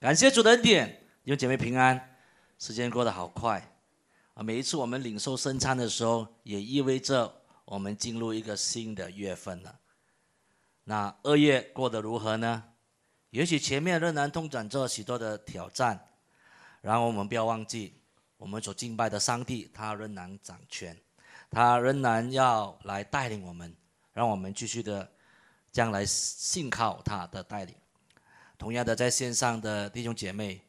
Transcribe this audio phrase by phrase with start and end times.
[0.00, 0.88] 感谢主的恩典，
[1.22, 2.16] 弟兄姐妹平安。
[2.58, 3.70] 时间过得好快
[4.32, 4.42] 啊！
[4.42, 9.78] 每一次我们领受圣餐的时候，也意味着我们进入一个新的月份了。
[10.84, 12.64] 那二月过得如何呢？
[13.28, 16.08] 也许前面仍然通展着许多的挑战，
[16.80, 18.00] 然后我们不要忘记，
[18.38, 20.98] 我们所敬拜的上帝，他仍然掌权，
[21.50, 23.76] 他仍然要来带领我们，
[24.14, 25.06] 让我们继续的
[25.70, 27.74] 将来信靠他的带领。
[28.60, 30.60] 同样的，在线上的弟兄姐妹，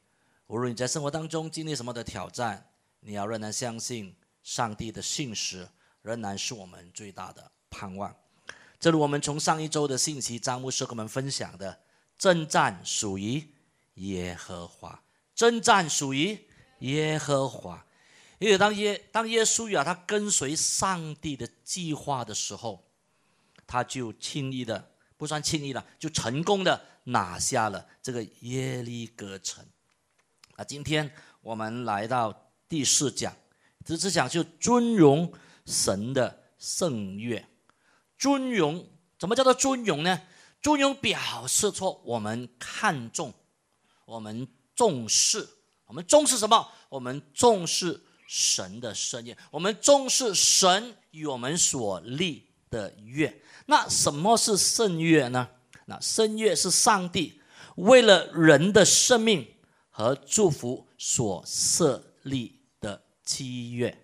[0.47, 2.71] 无论你在生活当中经历什么的挑战，
[3.01, 5.67] 你要仍然相信上帝的信实，
[6.01, 8.15] 仍然是我们最大的盼望。
[8.79, 11.81] 正如我们从上一周的信息，张牧师跟我们分享的，
[12.17, 13.45] 征战属于
[13.95, 15.03] 耶和华，
[15.35, 16.39] 征战属于
[16.79, 17.85] 耶和华。
[18.39, 22.85] 因为当耶当耶稣啊，他跟随上帝的计划的时候，
[23.67, 26.87] 他就轻易的，不算轻易了，就成功的。
[27.03, 29.65] 拿下了这个耶利哥城。
[30.55, 33.35] 啊，今天我们来到第四讲，
[33.85, 35.31] 第四讲就尊荣
[35.65, 37.45] 神的圣乐。
[38.17, 40.21] 尊荣，怎么叫做尊荣呢？
[40.61, 43.33] 尊荣表示出我们看重，
[44.05, 45.47] 我们重视，
[45.87, 46.71] 我们重视什么？
[46.89, 53.41] 我们重视神的圣乐，我们重视神与我们所立的约。
[53.65, 55.49] 那什么是圣乐呢？
[55.91, 57.41] 那圣约是上帝
[57.75, 59.45] 为了人的生命
[59.89, 63.97] 和祝福所设立的七月，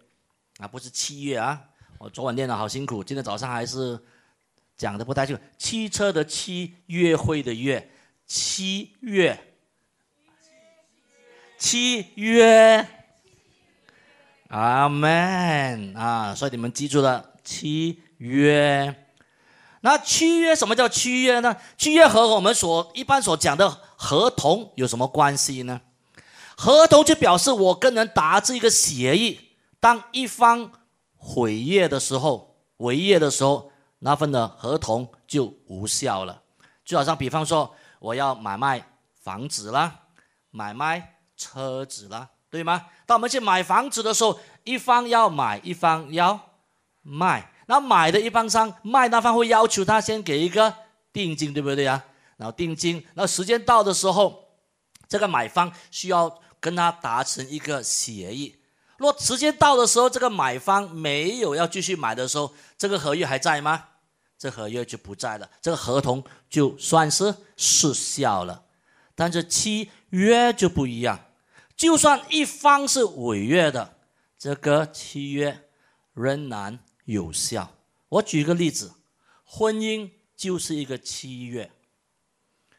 [0.57, 1.61] 啊，不是七月啊！
[1.97, 3.97] 我昨晚练的好辛苦，今天早上还是
[4.75, 5.41] 讲的不太清楚。
[5.57, 7.89] 汽车的七，约会的约，
[8.25, 9.55] 七月，
[11.57, 12.85] 七月，
[14.49, 16.35] 阿门啊！
[16.35, 19.06] 所以你们记住了，七月。
[19.87, 21.55] 那契约什么叫契约呢？
[21.77, 25.79] 契约和我们所一般所讲的合同有什么关系呢？
[26.57, 29.39] 合同就表示我跟人达这个协议，
[29.79, 30.69] 当一方
[31.15, 36.41] 毁约的时候，违约的时候，那份的合同就无效了。
[36.83, 38.85] 就好像比方说，我要买卖
[39.23, 39.99] 房子啦，
[40.51, 42.87] 买卖车子啦，对吗？
[43.05, 46.37] 当我们去买房子的时候，一方要买，一方要
[47.01, 47.53] 卖。
[47.67, 50.73] 那买的一方商，卖那方会要求他先给一个
[51.13, 52.03] 定金，对不对啊？
[52.37, 54.49] 然后定金，那时间到的时候，
[55.07, 58.55] 这个买方需要跟他达成一个协议。
[58.97, 63.85] 若时间到的时候，这个买方没有要继续买的时候，这个合约还在吗？
[64.37, 68.63] 这合约就不在了，这个合同就算是失效了。
[69.15, 71.19] 但是契约就不一样，
[71.75, 73.95] 就算一方是违约的，
[74.37, 75.63] 这个契约
[76.13, 76.79] 仍然。
[77.07, 77.75] 有效。
[78.09, 78.93] 我举个例子，
[79.43, 81.71] 婚姻就是一个契约，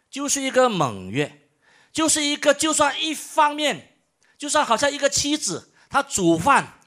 [0.09, 1.49] 就是一个盟约，
[1.93, 3.99] 就是一个就算一方面，
[4.37, 6.81] 就算好像一个妻子，她煮饭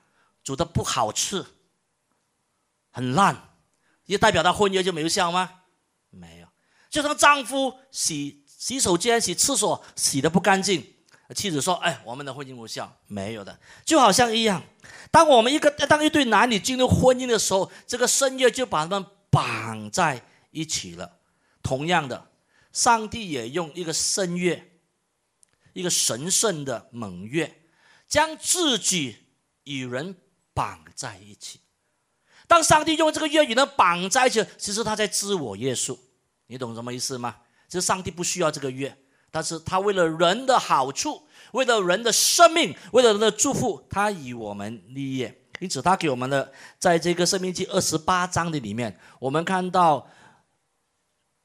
[0.44, 1.46] 煮的不好吃，
[2.90, 3.56] 很烂，
[4.06, 5.62] 也代表她婚约就没有效吗？
[6.10, 6.48] 没有。
[6.90, 10.94] 就算丈夫洗洗手间、洗厕所洗的不干净。
[11.34, 14.62] 妻子说：“哎，我们的婚姻无效，没有的，就好像一样。
[15.10, 21.20] 当我们一个当一对男女进入婚姻的时候，这个圣约就把他们绑在一起了。
[21.64, 22.30] 同样的，
[22.74, 24.72] 上帝也用一个圣约，
[25.74, 27.62] 一个神圣的盟约，
[28.08, 29.16] 将自己
[29.64, 30.16] 与人
[30.54, 31.62] 绑在一起。
[32.48, 35.98] 当上帝用这个约与人绑在一起，其实他在自我约束。
[36.48, 37.38] 你懂什么意思吗？
[37.70, 38.98] 其实上帝不需要这个约。”
[39.32, 45.42] 但是他为了人的好处，为了人的生命，为了人的祝福，他以我们立业。
[45.60, 50.08] 因此，他给我们的，在这个《生命记》二十八章的里面，我们看到，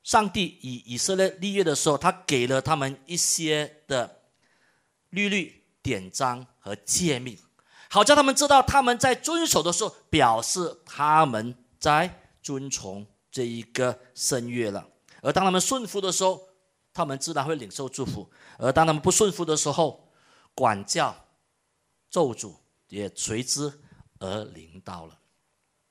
[0.03, 4.23] 上帝以以色列立业的时候，他给了他们一些的
[5.11, 7.39] 律律、典章和诫命，
[7.91, 14.89] 好叫他们知道他们在遵守的时候，表示他们在遵从这一个圣约了。
[15.21, 16.46] 而当他们顺服的时候，
[16.97, 18.27] 他们自然会领受祝福，
[18.59, 20.09] 而当他们不顺服的时候，
[20.55, 21.15] 管教、
[22.11, 22.55] 咒诅
[22.89, 23.71] 也随之
[24.19, 25.19] 而临到了。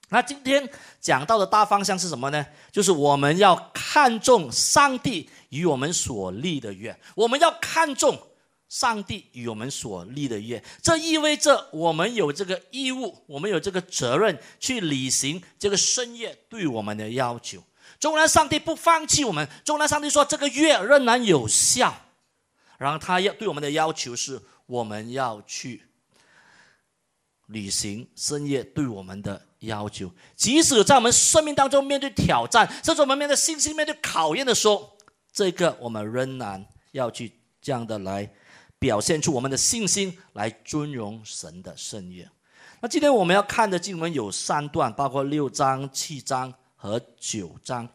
[0.09, 0.67] 那今天
[0.99, 2.43] 讲到的大方向是什么呢？
[2.71, 8.19] 就是我们要看重上帝与我们所立的约，我们要看重
[8.67, 10.63] 上帝与我们所立的约。
[10.81, 17.63] 这意味着我们有这个义务，我们有这个责任去履行这个深夜对我们的要求。
[17.99, 21.93] 纵然上帝不放弃我们，纵然上帝说这个约仍然有效，
[22.77, 25.83] 然后他要对我们的要求是，我们要去
[27.47, 30.11] 履行深夜对我们的要求。
[30.35, 34.97] 即使在我们生命当中面对挑战，甚至我们面对信心、面对考验的时候，
[35.31, 37.31] 这个我们仍然要去
[37.61, 38.29] 这样的来
[38.77, 42.29] 表现出我们的信心，来尊荣神的圣约。
[42.81, 46.53] 那今天我们要看的经文有三段，包括六章、七章
[46.85, 47.87] 和九章，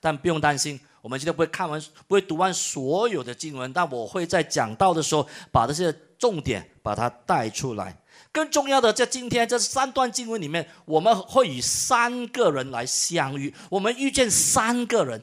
[0.00, 8.00] 但不用担心，我们今天不会看完，不会读完所有的经文，但我会在讲到的时候把这些重点把它带出来。
[8.32, 15.22] 更重要的，在今天这三段经文里面，我们会与三个人来相遇，我们遇见三个人。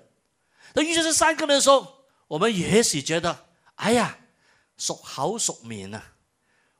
[0.73, 3.45] 那遇见这三个人的时候，我们也许觉得，
[3.75, 4.17] 哎呀，
[4.77, 6.03] 熟好熟面啊，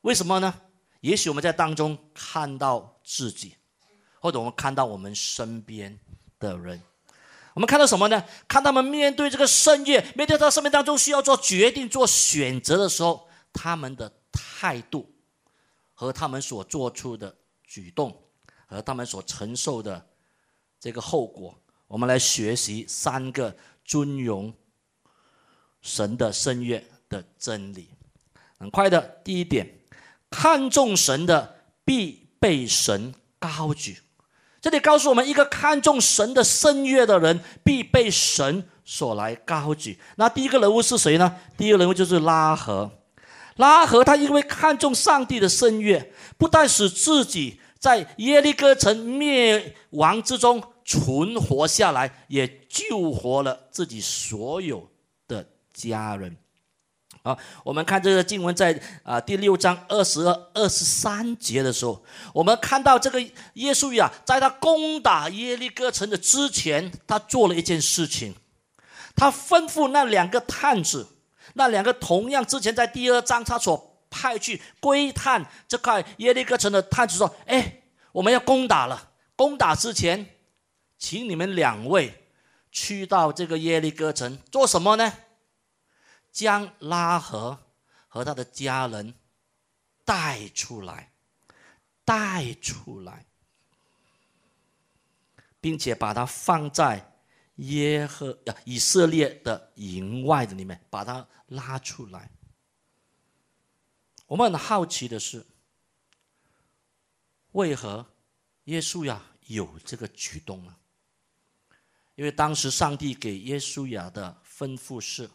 [0.01, 0.62] 为什么呢？
[1.01, 3.56] 也许我们在当中看到自己，
[4.19, 6.00] 或者我们看到我们身边
[6.44, 6.81] 的人，
[7.54, 8.24] 我们看到什么呢？
[8.48, 15.10] 看他们面对这个圣业，面对他生命当中需要做决定、做选择的时候，他们的态度
[15.94, 18.22] 和他们所做出的举动，
[18.68, 20.06] 和他们所承受的
[20.80, 21.57] 这个后果，
[21.88, 23.56] 我们来学习三个
[23.86, 24.54] 尊荣
[25.81, 27.89] 神的圣业的真理。
[28.60, 29.80] 很快的，第一点。
[30.30, 34.01] 看重神的必被神高举，
[34.63, 40.00] 这里告诉我们，一个看重神的圣约的人必被神所来高举。
[40.15, 41.36] 那第一个人物是谁呢？
[41.57, 42.89] 第一个人物就是拉合。
[43.57, 54.89] 拉合他因为看重上帝的圣约，不但使自己在耶利哥城灭亡之中存活下来，也救活了自己所有
[55.27, 56.38] 的家人。
[57.24, 62.04] 啊，我们看这个经文在啊第六章二十二、二十三节的时候，
[62.34, 63.22] 我们看到这个
[63.54, 68.36] 耶稣呀，在他攻打耶利哥城的之前，他做了一件事情，
[69.16, 71.08] 他吩咐那两个探子，
[71.54, 80.28] 那两个同样之前在第二章他所派去窥探这块耶利哥城的探子说：“哎，我们要攻打了，攻打之前，
[81.00, 82.25] 请你们两位
[82.70, 85.14] 去到这个耶利哥城做什么呢？”
[86.34, 87.58] 将拉合
[88.08, 89.14] 和他的家人
[90.04, 91.14] 带出来，
[92.04, 93.28] 带出来，
[95.62, 97.14] 并且把他放在
[97.58, 102.32] 耶和以色列的营外的里面，把他拉出来。
[104.26, 105.46] 我们很好奇的是，
[107.52, 108.04] 为何
[108.64, 110.76] 耶稣呀有这个举动呢？
[112.16, 115.30] 因为当时上帝给耶稣亚的吩咐是。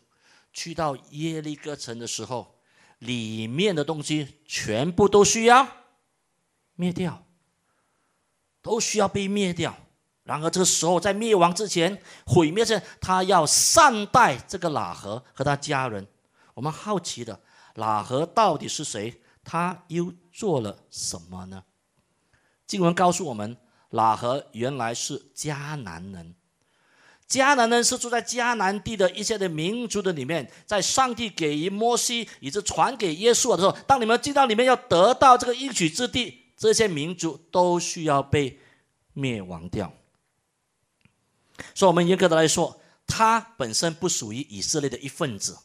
[0.59, 2.59] 去到耶利哥城的时候，
[2.99, 5.69] 里面的东西全部都需要
[6.75, 7.25] 灭掉，
[8.61, 9.73] 都需要被灭掉。
[10.25, 16.05] 然而这个时候，在灭亡之前、毁灭前，他要善待这个喇合和他家人。
[16.55, 17.41] 我们好奇的，
[17.77, 19.23] 喇合到底是谁？
[19.45, 21.63] 他又做了什么呢？
[22.67, 23.57] 经文告诉我们，
[23.93, 26.35] 喇合原来是迦南人。
[27.29, 38.59] 迦南呢是住在迦南地的一些的民族的里面，在上帝给予摩西以及传给耶稣的时候，当你们进到里面要得到这个应许之地，这些民族都需要被
[39.13, 39.93] 灭亡掉。
[41.75, 45.59] 所以，我们严格的来说，他本身不属于以色列的一份子，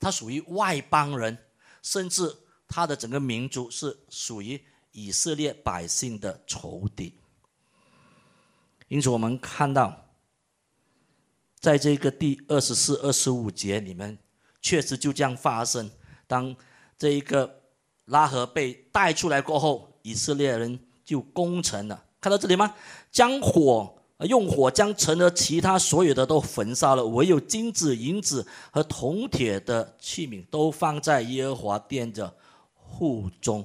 [0.00, 1.36] 他属于外邦人，
[1.82, 2.34] 甚至
[2.66, 7.12] 他的整个民族是属于以色列百姓的仇敌。
[8.88, 10.03] 因此，我们看到。
[11.64, 14.18] 在这个第二十四、二十五节里面，
[14.60, 15.90] 确实就这样发生。
[16.26, 16.54] 当
[16.98, 17.62] 这一个
[18.04, 22.04] 拉合被带出来过后，以色列人就攻城了。
[22.20, 22.74] 看到这里吗？
[23.10, 23.96] 将火
[24.28, 32.36] 用火将城的其他所有的都焚烧了，唯有金子、银子和铜铁的器皿都放在耶和华殿的
[32.74, 33.64] 户中。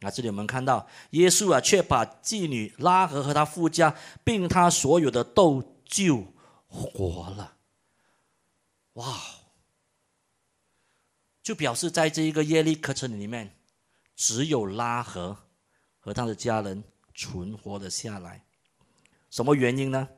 [0.00, 6.24] 啊，这里我们看到耶稣啊，却把妓女拉合和他夫家，并他所有的都救。
[6.72, 7.56] 活了，
[8.94, 9.20] 哇！
[11.42, 13.58] 就表示在这一个耶利课程里面，
[14.16, 15.36] 只有拉合
[15.98, 16.82] 和他的家人
[17.14, 18.44] 存活了下来。
[19.28, 20.08] 什么原因呢？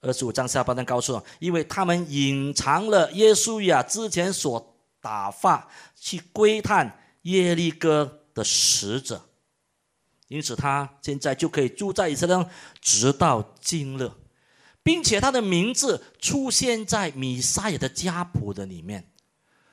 [0.00, 9.28] 二十五章下半段告诉我，因为他们隐藏了耶稣呀之前所打发去窥探耶利哥的使者，
[10.28, 12.50] 因此他现在就可以住在以色列，
[12.80, 14.10] 直到今日。
[14.82, 19.10] 并且他的名字出现在米撒亚的家谱的里面，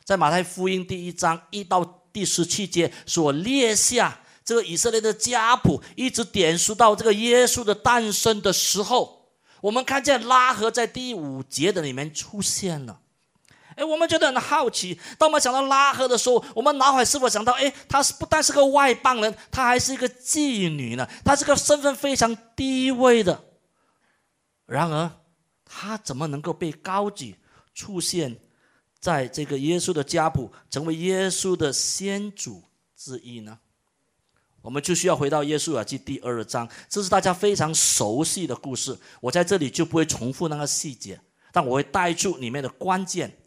[0.04, 9.30] 在马太福音第一章一到第十七节所列下这个以色列的家谱，一直点述到这个耶稣的诞生的时候，
[9.62, 13.02] 我们看见拉合在第五节的里面出现了。
[13.76, 21.08] 哎，我们觉得很好奇，当我们想到拉合的时候，我们脑海是否想到，哎，他是不但是个外邦人，他还是一个妓女呢？
[21.24, 23.44] 他是个身份非常低微的。
[24.68, 25.12] 然而，
[25.66, 27.36] 他怎么能够被高举
[27.74, 28.38] 出现
[29.00, 32.62] 在这个耶稣的家谱成为耶稣的先祖
[32.96, 33.60] 之一呢？
[34.62, 38.98] 我们就需要回到耶稣耳记第二章，这是大家非常熟悉的故事。
[39.22, 41.22] 我在这里就不会重复那个细节，
[41.54, 43.38] 但我会带出里面的关键，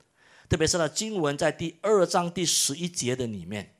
[0.48, 3.74] 特别是呢经文在第二章第十一节的里面。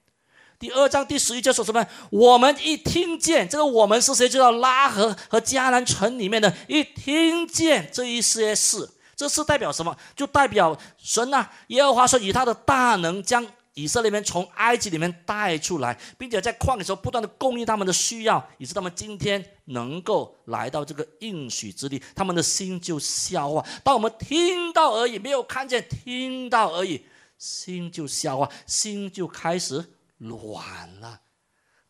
[0.61, 1.87] 第二章第十一节说什么？
[2.11, 4.29] 我们一听见这个，我们是谁？
[4.29, 8.87] 就要拉合和迦南城里面的一听见这一些事，
[9.17, 9.97] 这是代表什么？
[10.15, 13.47] 就代表神呐，耶和华说以他的大能将。
[13.73, 23.65] 以色列人从埃及里面带出来，并且在旷野时候不断的供应他们的需要，以致他们今天能够来到这个应许之地，他们的心就消化。
[23.83, 27.07] 当我们听到而已，没有看见，听到而已，
[27.39, 29.83] 心就消化，心就开始
[30.21, 31.21] 软了，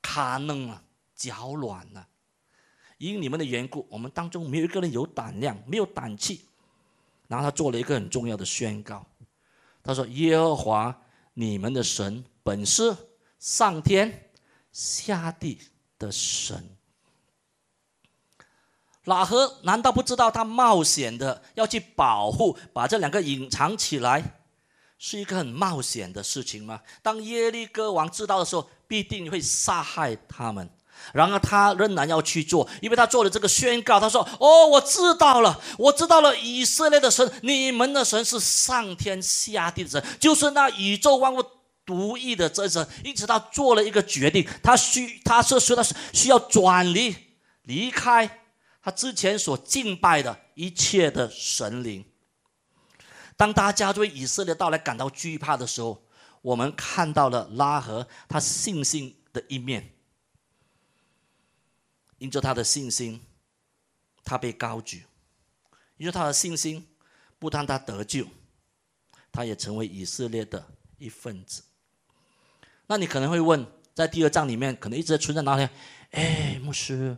[0.01, 0.83] 卡嫩了，
[1.15, 2.09] 脚软了。
[2.97, 6.47] 因你们的缘故，我们当中没有一个人有胆量，没有胆气。
[7.29, 9.07] 然后他做了一个很重要的宣告，
[9.83, 10.97] 他说：“耶和华。”
[11.33, 12.95] 你们的神本是
[13.39, 14.31] 上天
[14.73, 15.59] 下地
[15.97, 16.77] 的神，
[19.05, 24.40] 拉合难道不知道他冒险的要去保护，把这两个隐藏起来，
[25.03, 26.79] 是一个很冒险的事情吗？
[27.03, 30.69] 当耶利哥王知道的时候，必定会杀害他们。
[31.15, 33.99] 然而他仍然要去做，因为他做了这个宣告。
[33.99, 41.43] 他说：“哦，我知道了，我知道了，以色列的神，你们的神是上天下地的神，就是那宇宙万物
[41.87, 42.87] 独一的真神。
[43.03, 47.17] 因此，他做了一个决定，他需，他是说他需要转离，
[47.63, 48.43] 离开
[48.83, 52.05] 他之前所敬拜的一切的神灵。
[53.41, 56.05] 当大家对以色列到来感到惧怕的时候，
[56.43, 59.95] 我们看到了拉合他信心的一面。”
[62.21, 63.25] 因着他的信心，
[64.23, 65.07] 他被高举；
[65.97, 66.87] 因着他的信心，
[67.39, 68.27] 不但他得救，
[69.33, 70.63] 他也成为以色列的
[70.99, 71.63] 一份子。
[72.89, 75.67] 那你可能会问，在第二章里面，可能一直存在哪里？
[76.11, 77.17] 哎，牧师，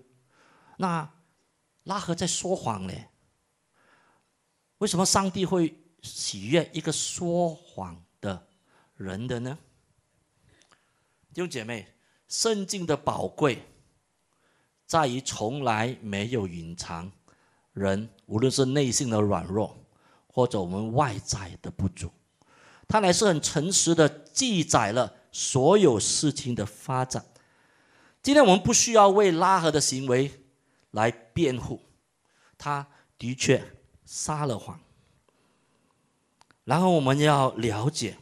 [0.76, 1.12] 那
[1.82, 2.94] 拉合在说谎呢？
[4.78, 8.46] 为什么上帝会喜悦一个说谎的
[8.96, 9.58] 人的呢？
[11.32, 11.86] 弟兄姐妹，
[12.28, 13.62] 圣经的宝贵。
[14.84, 17.10] 在于从来没有隐藏
[17.72, 19.74] 人，无论是内心的软弱，
[20.26, 22.12] 或者我们外在的不足，
[22.86, 27.24] 他乃是很诚实的记载了所有事情的发展。
[28.22, 30.44] 今天我们不需要为拉合的行为
[30.90, 31.80] 来辩护，
[32.58, 33.64] 他的确
[34.04, 34.78] 撒了谎。
[36.64, 38.18] 然后我们要了解。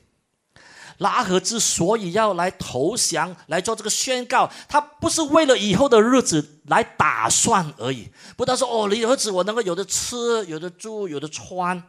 [0.98, 8.10] 拉合之所以要来投降，来做这个宣告，他不是为了以后的日子来打算而已。
[8.36, 11.82] 不，他说：“哦，你儿子我能够有的吃，有的住，有的穿。”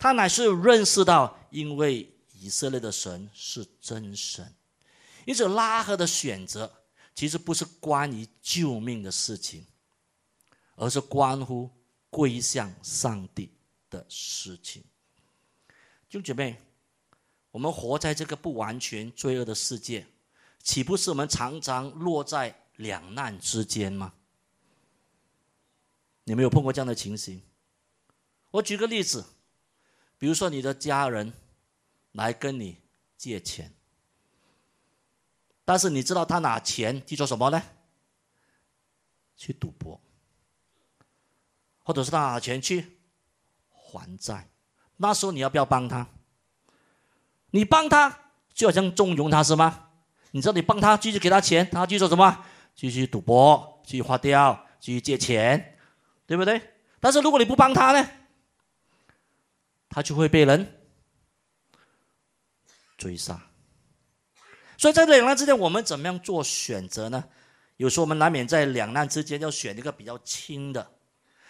[0.00, 4.50] 他乃是认识到，因为以色列的神是真神，
[5.26, 6.72] 因此拉合的选择
[7.14, 9.66] 其实不是关于救命的事情，
[10.76, 11.68] 而是关乎
[12.08, 13.52] 归向上帝
[13.90, 14.82] 的事情。
[16.12, 16.60] 弟兄姐妹。
[17.52, 20.06] 我们活在这个不完全罪恶的世界，
[20.62, 24.12] 岂不是我们常常落在两难之间吗？
[26.24, 27.40] 你没有碰过这样的情形？
[28.50, 29.24] 我举个例子，
[30.18, 31.32] 比如说你的家人
[32.12, 32.76] 来跟你
[33.16, 33.72] 借钱，
[35.64, 37.62] 但是你知道他拿钱去做什么呢？
[39.34, 39.98] 去赌博，
[41.82, 42.98] 或者是他拿钱去
[43.70, 44.51] 还债，
[44.96, 46.06] 那时候你要不要帮他？
[47.50, 48.18] 你帮他，
[48.54, 49.88] 就好像纵容他是吗？
[50.30, 52.44] 你知道你帮他继续给他钱，他继续做什么？
[52.74, 55.76] 继续赌博，继续花掉，继续借钱，
[56.26, 56.60] 对不对？
[57.00, 58.08] 但是如果你不帮他呢，
[59.90, 60.80] 他就会被人
[62.96, 63.40] 追杀。
[64.78, 67.24] 所以在两难之间，我们怎么样做选择呢？
[67.76, 70.80] 有时候我们难免在两难之间要选一个比较轻的，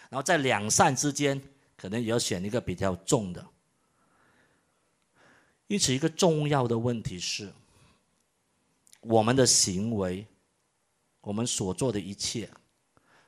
[0.09, 1.41] 然后在两善之间，
[1.83, 3.45] 可能也要选一个比较重的。
[5.67, 7.51] 因此，一个重要的问题是：
[9.01, 10.25] 我们的行为，
[11.19, 12.49] 我们所做的一切，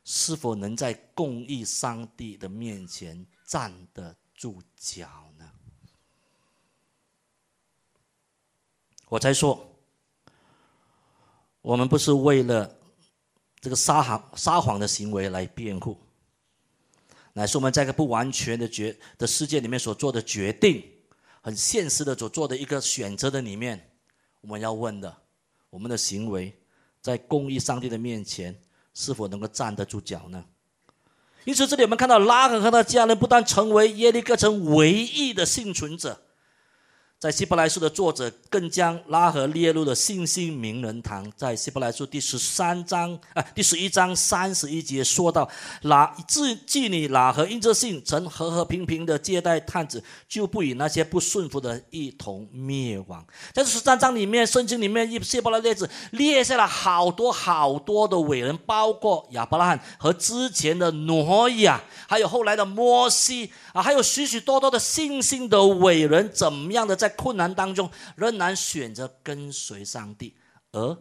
[0.06, 5.06] 是否能在公义上帝的面前站得住脚
[5.38, 5.52] 呢？
[9.10, 9.70] 我才说，
[11.62, 12.74] 我们不是为了
[13.60, 16.00] 这个撒谎、撒谎的行为来辩护，
[17.38, 20.82] 乃是我们在一个不完全的决的世界里面所做的决定。
[21.42, 23.92] 很现实的所做的一个选择的里面，
[24.42, 25.16] 我们要问的，
[25.70, 26.58] 我们的行为
[27.02, 28.60] 在公益上帝的面前
[28.96, 30.44] 是否能够站得住脚呢？
[31.44, 36.25] 因此，这里我们看到拉肯和他家人不但成为耶利哥城唯一的幸存者，
[37.18, 45.50] 在希伯来书的作者更将拉合列入了信心名人堂，在希伯来书第十三章啊第十一章三十一节说到，
[45.84, 53.26] 拉自妓女拉合因着信曾和和平平的接待探子，就不与那些不顺服的一同灭亡。
[53.54, 67.05] 在这十三章里面，圣经里面一希伯来列子列下了好多好多的伟人，包括亚伯拉罕和之前的挪亚，还有后来的摩西啊，还有许许多多的信心的伟人，怎么样的在。
[67.08, 70.36] 在困难当中，仍然选择跟随上帝，
[70.72, 70.98] 而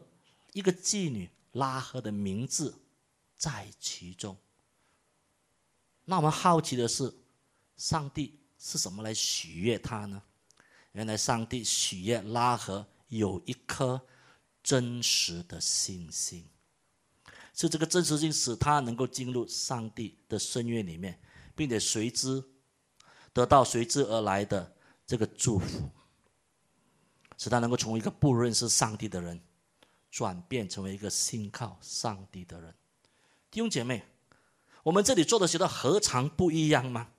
[0.53, 2.83] 一个妓女拉赫的名字
[3.35, 4.37] 在其中。
[6.05, 7.11] 那我们好奇的是，
[7.79, 10.23] 上帝是怎么来取悦他呢？
[10.93, 13.99] 原来上帝取悦拉合有一颗
[14.63, 16.47] 真实的信心，
[17.55, 21.19] 是这个真实性使他能够进入上帝的圣约里面，
[21.57, 22.45] 并且随之
[23.33, 24.74] 得到随之而来的
[25.07, 25.91] 这个祝福。
[27.37, 29.41] 使他能够从一个不认识上帝的人，
[30.09, 32.73] 转变成为一个信靠上帝的人。
[33.51, 34.05] 弟兄姐妹，
[34.85, 37.11] 我们这里做的学的何尝不一样吗？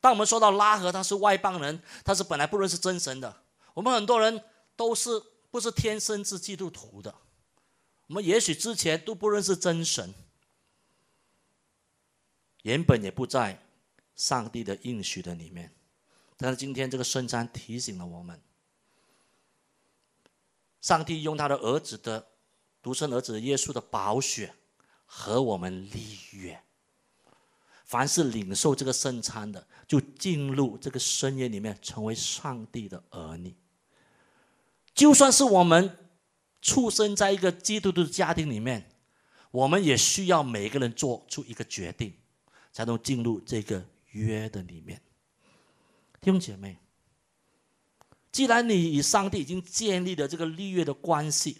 [0.00, 3.44] 当我们说到拉合他是外邦人，他是本来不认识真神的。
[3.74, 4.42] 我们很多人
[4.74, 7.14] 都是不是天生是基督徒的，
[8.08, 10.12] 我们也许之前都不认识真神，
[12.62, 13.64] 原本也不在
[14.16, 15.75] 上帝的应许的里面。
[16.36, 18.40] 但是今天这个圣餐提醒了我们。
[20.80, 22.24] 上帝用他的儿子的
[22.80, 24.54] 独生儿子耶稣的宝血
[25.04, 26.62] 和我们立约，
[27.84, 33.56] 凡是领受这个圣餐的，就进入这个深渊里面，成为上帝的儿女。
[34.94, 35.96] 就算是我们
[36.62, 38.88] 出生在一个基督徒的家庭里面，
[39.50, 42.14] 我们也需要每个人做出一个决定，
[42.72, 45.02] 才能进入这个约的里面。
[46.20, 46.78] 弟兄姐妹。
[48.32, 51.58] 既然你与上帝已经建立了这个立约的关系，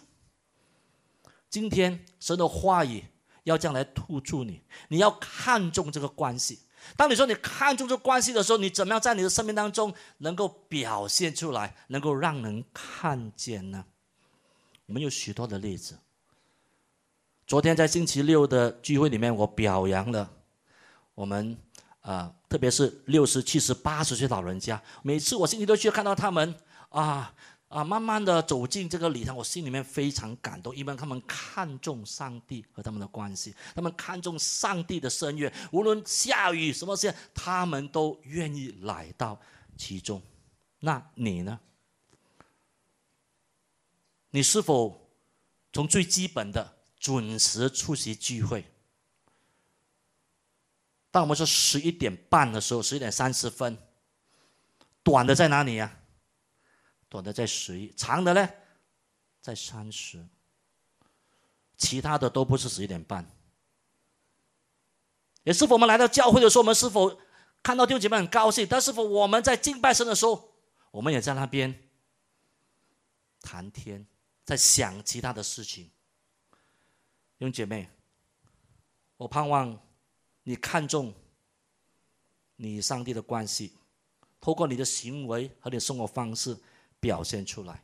[1.49, 3.03] 今天神的话语
[3.43, 6.59] 要这样来突出你，你要看重这个关系。
[6.95, 13.85] 当你说你看重这关系的时候，你怎么样在你的生命当中能够表现出来，能够让人看见呢？
[14.85, 15.97] 我们有许多的例子。
[17.47, 20.31] 昨天在星期六的聚会里面，我表扬了
[21.15, 21.57] 我们
[22.07, 26.55] 啊，特别是六十七十八十岁老人家，每次我星期六去看到他们。
[26.89, 27.33] 啊
[27.67, 27.83] 啊！
[27.83, 30.73] 慢慢的走进这个礼堂，我心里面非常感动。
[30.73, 39.37] 因为他们看重上帝和他们的关系，他们看重上帝的圣约，无论下雨什么事，他们都愿意来到
[39.75, 40.21] 其中。
[40.79, 41.59] 那你呢？
[44.29, 45.09] 你是否
[45.73, 48.65] 从最基本的准时出席聚会？
[51.17, 53.75] 当我们说十一点半的时候，十一点三十分，
[55.01, 55.99] 短的在哪里呀？
[57.09, 58.47] 短的在十一，长的呢，
[59.41, 60.23] 在三十。
[61.75, 63.27] 其他的都不是十一点半。
[65.41, 67.19] 也是否我们来到教会的时候，我们是否
[67.63, 68.67] 看到弟兄姐妹很高兴？
[68.69, 70.53] 但是否我们在敬拜神的时候，
[70.91, 71.89] 我们也在那边
[73.41, 74.05] 谈天，
[74.45, 75.85] 在想其他的事情？
[77.39, 77.89] 弟兄姐妹，
[79.17, 79.81] 我盼望
[80.47, 81.13] 你看重
[82.55, 83.73] 你上帝的关系，
[84.39, 86.57] 透过你的行为和你生活方式。
[86.99, 87.79] 表现出来，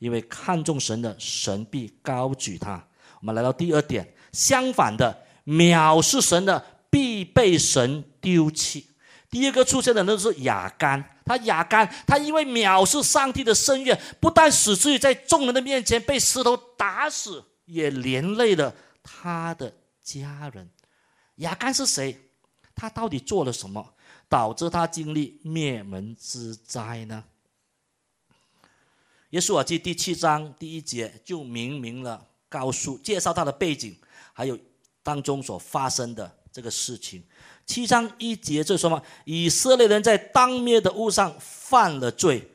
[0.00, 2.84] 因为看重神的神必高举他。
[3.20, 8.88] 我们来到第二点，相反的，藐视神的必被神丢弃。
[9.30, 20.68] 第二个出现的那是亚干，他亚干，他因为藐视上帝的圣愿，不但使自己在众人的面前被石头打死，也连累了他的家人。
[21.36, 22.18] 亚干是谁？
[22.74, 23.94] 他到底做了什么，
[24.28, 27.24] 导致他经历灭门之灾呢？
[29.30, 33.98] 耶稣啊，记第七章第一节就明明了告诉介绍他的背景，
[34.32, 34.58] 还有
[35.02, 37.24] 当中所发生的这个事情。
[37.66, 42.50] 七章一节就说嘛，以色列人在当灭的物上犯了罪，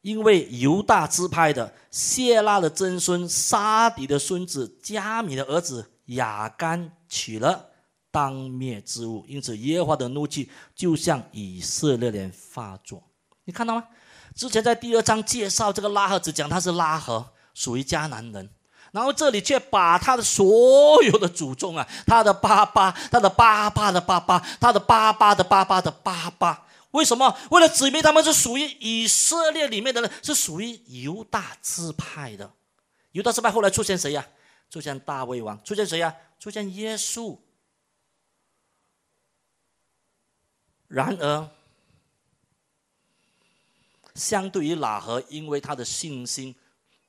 [0.00, 7.67] 因为犹大支派的谢拉的曾孙沙底的孙子加米的儿子亚干娶了
[8.10, 13.02] 当灭之物，因此耶和华的怒气就向以色列人发作。
[13.44, 13.84] 你看到吗？
[14.34, 18.50] 之前在第二章介绍这个拉合，只讲他是拉合，属于迦南人，
[18.92, 27.36] 然后这里却把他的所有的祖宗啊，他的爸爸，他的爸爸的爸爸，他的爸爸的爸爸的爸爸，为什么？
[27.50, 32.52] 为了指明他们是属于以色列里面的人，是属于犹大支派的。
[33.12, 34.24] 犹大支派后来出现谁呀？
[34.70, 36.14] 出现大卫王，出现谁呀？
[36.38, 37.36] 出现耶稣。
[40.88, 41.48] 然而。
[44.14, 46.52] 相对于喇合，因为他的信心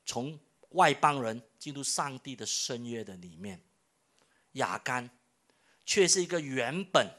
[0.05, 0.39] 从
[0.69, 3.59] 外邦人进入上帝的深约的里面，
[4.51, 5.09] 雅干
[5.87, 7.09] 却是一个原本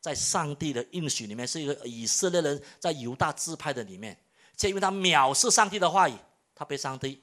[0.00, 4.20] 在上帝的应许里面是一个以色列人在犹大支派的里面，
[4.56, 6.16] 却因为他藐视上帝的话语，
[6.52, 7.22] 他被上帝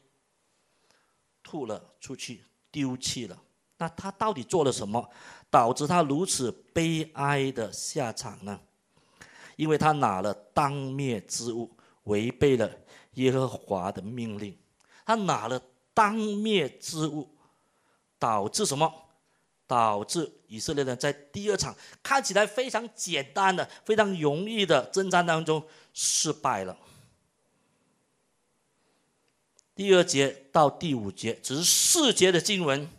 [1.44, 3.44] 吐了出去，丢弃了。
[3.76, 5.12] 那他到底做了什么，
[5.52, 8.60] 导致他如此悲哀的下场呢？
[9.58, 11.70] 因为他拿了当灭之物，
[12.06, 12.72] 违背了
[13.16, 14.58] 耶和华的命令。
[15.06, 15.62] 他拿了
[15.94, 17.30] 当灭之物，
[18.18, 18.92] 导致什么？
[19.68, 26.78] 导致以色列人在第二场看起来非常简单的、非常容易的征战当中失败了。
[29.74, 32.90] 第二节到第五节只是四节的经文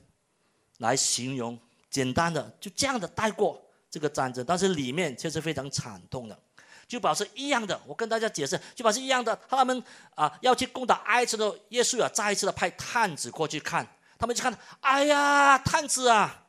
[0.79, 1.59] 来形容，
[1.93, 6.37] 简单的就这样的带过这个战争，但是里面却是非常惨痛的。
[6.89, 9.35] 就表示一样的，我跟大家解释，就表示一样的。
[9.49, 9.83] 他们
[10.15, 13.87] 啊要去攻打埃及的，耶稣啊再一次的派探子过去看，
[14.19, 16.45] 他们去看，哎呀，探子啊，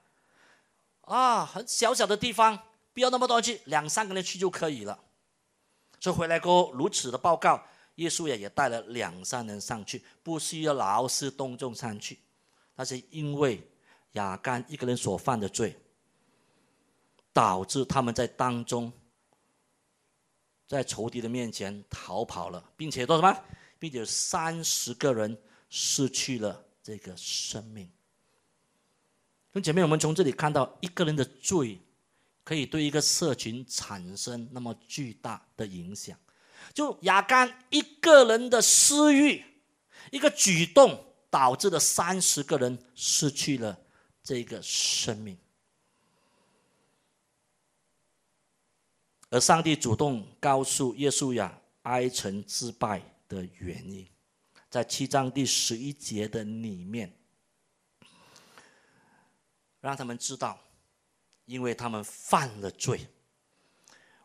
[1.02, 2.60] 啊，很小小的地方，
[2.94, 5.00] 不要那么多人去，两三个人去就可以了。
[6.00, 7.64] 所以回来过后如此的报告，
[7.96, 12.20] 耶稣也也带了两三人上去，不需要劳师动众上去，
[12.76, 13.66] 那是因为
[14.14, 15.78] 亚干一个人所犯的罪，
[17.32, 18.92] 导致他们在当中。
[20.66, 23.38] 在仇敌的面前逃跑了，并且做什么？
[23.78, 25.38] 并且三十个人
[25.70, 27.88] 失去了这个生命。
[29.52, 31.80] 跟姐妹，我们从这里看到一个人的罪，
[32.44, 36.18] 可以对一个社群产生那么巨大的影响。
[36.74, 39.44] 就亚干一个人的私欲，
[40.12, 43.80] 一个举动，导致了三十个人失去了
[44.24, 45.38] 这个生命。
[49.30, 54.08] 而上帝主动告诉耶稣呀，哀城自败的原因，
[54.70, 57.12] 在七章第十一节的里面，
[59.82, 60.60] 让他们知道，
[61.46, 63.08] 因为他们犯了罪，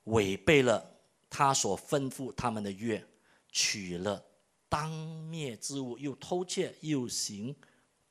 [0.05, 0.95] 违背了
[1.31, 3.03] 他所吩咐他们的约，
[3.51, 4.23] 取了
[4.69, 4.91] 当
[5.25, 7.57] 灭之物，又偷窃，又行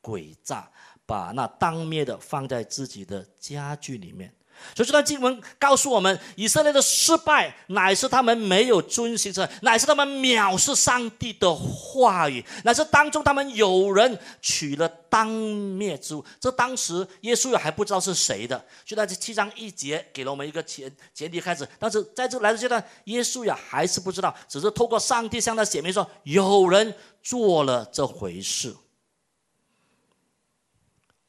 [0.02, 0.72] 诡诈，
[1.08, 4.32] 把那当灭的放在自己的家具里面。
[4.76, 16.26] 所以这段经文告诉我们，以色列的失败乃是他们没有遵循着，乃是他们藐视上帝的话语，乃是当中他们有人取了当灭之物。
[16.40, 21.68] 这当时耶稣也还不知道是谁的，就在这七章一节给了我们一个前前提开始。
[21.78, 26.92] 但是在这来的阶段，耶稣呀还是不知道，只是透过上帝向他显明说，有人
[27.22, 28.76] 做了这回事。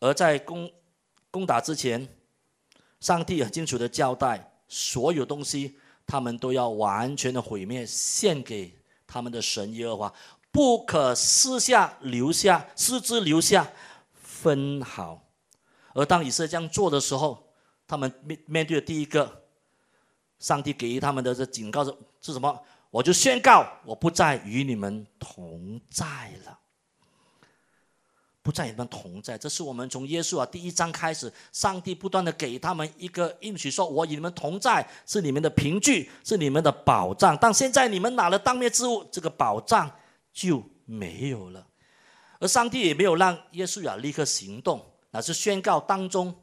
[0.01, 0.71] 而在攻
[1.31, 2.09] 攻打之前。
[3.01, 10.15] 上帝很清楚的交代，所有东西他们都要完全的毁灭，献给他们的神耶和华，
[10.51, 13.71] 不可私下留下，私自留下
[14.21, 15.23] 分毫。
[15.95, 17.53] 而当以色列这样做的时候，
[17.87, 19.45] 他们面面对的第一个，
[20.41, 22.61] 上帝给予他们的这警告是是什么？
[22.91, 26.59] 我就宣告，我不再与你们同在了。
[28.49, 37.37] 不在你们同在，这是我们从耶稣啊第一章开始，上帝不断的给他们一个应许，说我与你们同在，是你们的凭据，是你们的保障。
[37.39, 39.95] 但现在你们拿了当灭之物，这个保障
[40.33, 41.67] 就没有了。
[42.41, 46.35] 而上帝也没有让耶稣啊立刻行动，乃是宣告当中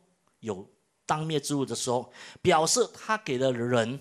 [0.41, 0.63] 有
[1.07, 3.99] 当灭之物的时候，表示他给了人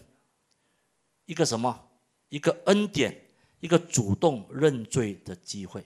[1.24, 1.88] 一个什么？
[2.28, 3.18] 一个恩典，
[3.60, 5.82] 一个主动认罪的机会。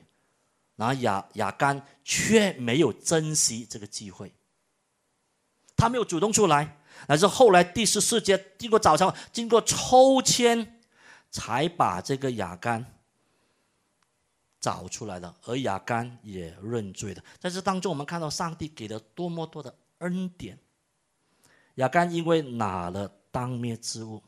[0.79, 4.33] 然后亚亚干却没有珍惜这个机会，
[5.75, 10.81] 他没有主动出来，乃是后来第十四节经过早上经过抽签，
[11.33, 12.95] 才把这个亚干
[14.61, 17.25] 找出来的，而亚干也认罪的。
[17.41, 20.57] 在这当中，我们看到上帝给了多么多的恩典。
[21.75, 24.23] 亚干因为拿了当灭之物，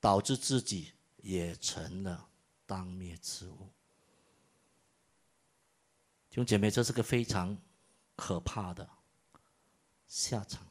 [0.00, 2.26] 导致自己也成了
[2.66, 3.68] 当灭之物。
[6.36, 7.56] 兄姐妹，这是个非常
[8.14, 8.86] 可怕的
[10.06, 10.70] 下场。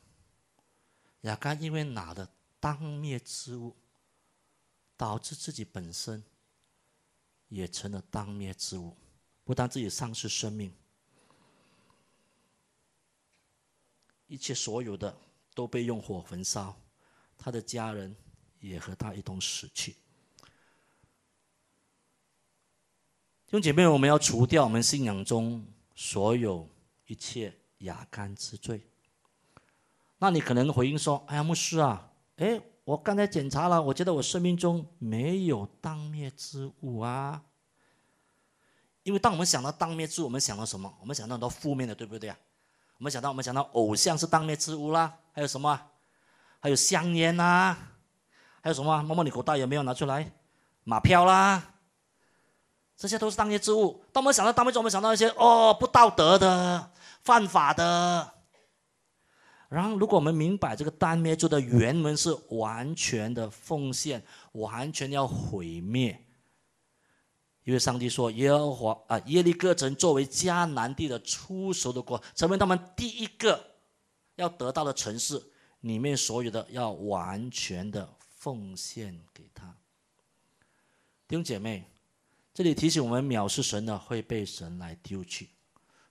[1.21, 3.75] 亚干因为拿了当灭之物，
[4.95, 6.23] 导致自己本身
[7.47, 8.95] 也成了当灭之物，
[9.43, 10.71] 不但自己丧失生命，
[14.27, 15.17] 一切所有的
[15.55, 16.79] 都被用火焚烧，
[17.39, 18.15] 他的家人
[18.59, 19.95] 也和他一同死去。
[23.55, 25.65] 兄姐妹，我们要除掉我们信仰中
[25.95, 26.69] 所有
[27.05, 28.85] 一切亚干之罪。
[30.17, 37.43] 那你可能回应说：“哎呀，牧师啊，哎，我刚才检查了，我觉得我生命中没有当灭之物啊。
[39.03, 40.93] 因为当我们想到当灭之物，我们想到什么？
[40.99, 42.37] 我们想到很多负面的，对不对啊？
[42.97, 45.79] 我们想到我们想到偶像是当灭之物啦，还有什么？
[46.59, 47.77] 还有香烟呐，
[48.61, 49.01] 还有什么？
[49.03, 50.29] 摸摸你口袋有没有拿出来？
[50.83, 51.74] 马票啦，
[52.97, 54.03] 这些都是当灭之物。
[54.11, 58.33] 当我们想到当灭之物，我们想到一些哦不道德的、犯法的。
[59.67, 66.21] 然后，如果我们明白这个单灭之的原文是完全的奉献，完全要毁灭。
[67.63, 73.59] 因为上帝说，耶和华啊，耶利哥城作为迦南地的出熟的国，成为他们第一个
[74.35, 75.41] 要得到的城市，
[75.81, 79.75] 里面所有的要完全的奉献给他。
[81.27, 81.89] 弟兄姐妹，
[82.55, 85.49] 这里提醒我们，藐视神的会被神来丢弃。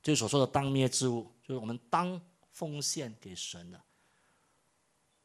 [0.02, 2.20] 就是所说的当灭之物，就是我们当
[2.52, 3.80] 奉献给神的。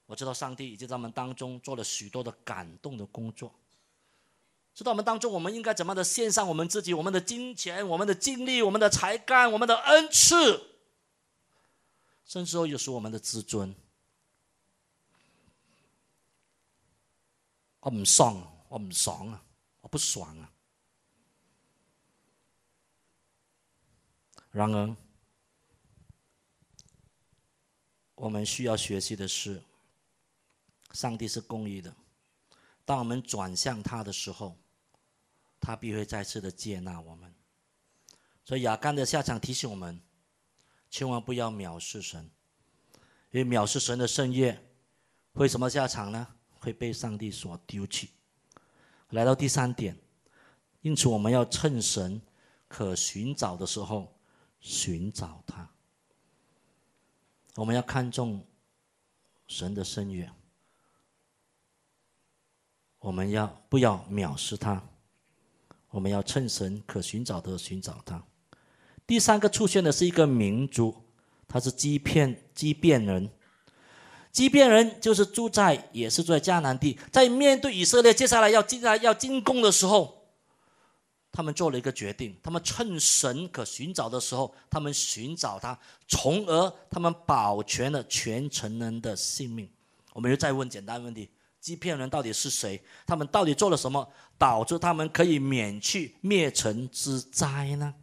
[0.05, 3.53] 我知道上帝已经在我们当中做了许多的感动的工作。
[4.73, 10.63] 知道我们当中，我们应该怎么的献上我们自己、我们的金钱、我们的精力、我们的才干、我们的恩赐，
[12.23, 13.75] 甚至说有时我们的自尊。
[17.81, 19.43] 我唔爽，我唔爽啊，
[19.81, 20.49] 我不爽啊。
[24.51, 24.95] 然而，
[28.15, 29.61] 我们需要学习的是，
[30.91, 31.95] 上帝是公义的。
[32.83, 34.57] 当我们转向他的时候，
[35.59, 37.33] 他必会再次的接纳我们，
[38.43, 40.01] 所以雅干的下场提醒我们，
[40.89, 42.29] 千万不要藐视神，
[43.31, 44.59] 因为藐视神的圣业
[45.33, 46.27] 会什么下场呢？
[46.59, 48.09] 会被上帝所丢弃。
[49.11, 49.97] 来到第三点，
[50.81, 52.19] 因此我们要趁神
[52.67, 54.18] 可寻找的时候
[54.59, 55.69] 寻找他。
[57.55, 58.45] 我们要看重
[59.47, 60.31] 神的深远，
[62.99, 64.81] 我们要不要藐视他？
[65.89, 68.23] 我们要趁神可寻找的寻找他。
[69.07, 70.95] 第三个出现的是一个民族，
[71.47, 73.29] 他是基片基变人。
[74.31, 80.18] 基变人就是住在也是住在迦南地，在面对以色列接下来要进来要进攻的时候，
[81.31, 89.69] 他们做了一个决定：他们趁神可寻找的时候，他们寻找他，从而他们保全了全城人的性命。
[90.13, 91.29] 我们又再问简单问题。
[91.61, 92.81] 欺骗人到底是谁？
[93.05, 97.93] 他们到底做了什么，导致他们可以免去灭城之灾呢？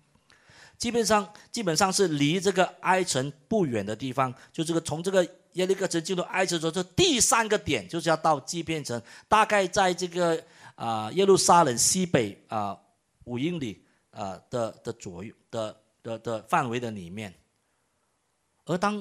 [0.77, 10.39] 基本上，基本上是离这个埃城不远的地方，就这个从这个耶利哥城进入埃城的这第三个点，就是要到基变城，大概在这个
[10.75, 12.79] 啊耶路撒冷西北啊
[13.27, 17.33] 五英里啊的的左右的的的范围的里面。
[18.65, 19.01] 而当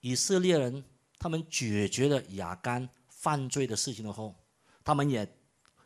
[0.00, 0.82] 以色列人
[1.18, 2.88] 他们解决了亚干。
[3.22, 4.34] 犯罪的事情的后，
[4.82, 5.30] 他们也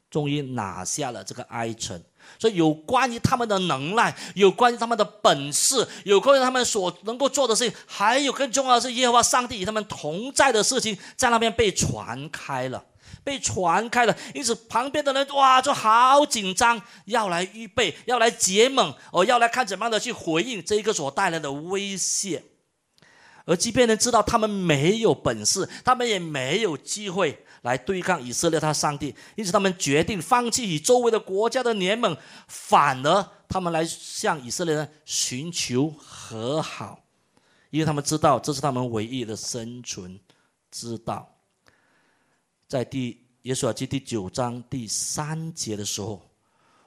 [0.08, 2.00] 终于拿下了这个埃城。
[2.38, 12.86] 所以有关于他们的能耐，有关于他们的本事，有关于他们所能够做的事情，还有更重要的是耶和华上帝与他们同在的事情，在那边被传开了，
[13.24, 14.16] 被传开了。
[14.34, 22.44] 因此旁边的人哇就好紧张，要来预备，要来结盟，哦，要来看怎么样的去回应这一个所带来的威胁。
[23.46, 32.16] 而即便人知道他们没有本事，他们也没有机会来对抗以色列他上帝，因此他们决定放弃与周围的国家的联盟，
[32.48, 37.00] 反而他们来向以色列人寻求和好，
[37.68, 40.18] 因为他们知道这是他们唯一的生存
[40.70, 41.33] 之道。
[42.74, 46.20] 在第耶稣记第九章第三节的时候，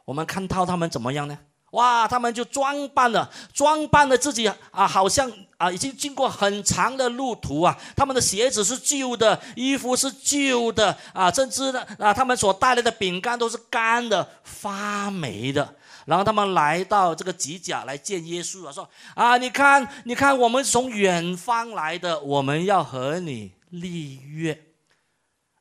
[0.03, 1.39] 我们看到他们怎么样呢？
[1.71, 2.05] 哇！
[2.05, 7.77] 他们就装扮了，装扮了自己啊，好像啊，已经经过很长的路途啊。
[7.95, 15.73] 他们的鞋子是旧的，衣服是旧的啊，甚至呢啊，他们所带来的饼干都是干的、发霉的。
[16.05, 24.65] 然后他们来到这个吉甲来见耶稣啊，说啊，你看，你看，我们从远方来的，我们要和你立约。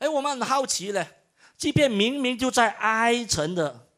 [0.06, 1.04] 哎，我们很好奇嘞，
[1.58, 3.88] 即便明明就在埃城的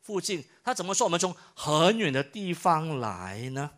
[0.00, 0.44] 附近。
[0.64, 3.70] 他怎么说我们从很远的地方来呢？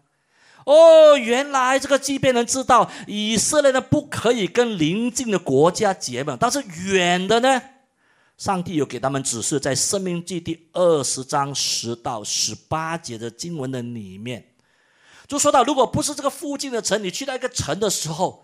[0.64, 7.62] 哦，原来这个即便能知道以色列呢不可以跟邻近的国家结盟，但是远的呢，
[8.38, 14.42] 上帝有给他们指示，在《生命记》第二十章十到十八节的经文的里面，
[15.29, 18.42] 就说到，如果不是这个附近的城，你去到一个城的时候。